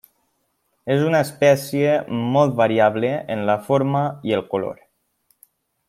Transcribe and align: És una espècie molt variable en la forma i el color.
És 0.93 1.03
una 1.09 1.19
espècie 1.25 1.91
molt 2.37 2.57
variable 2.63 3.13
en 3.37 3.45
la 3.51 3.57
forma 3.69 4.03
i 4.31 4.35
el 4.39 4.45
color. 4.55 4.85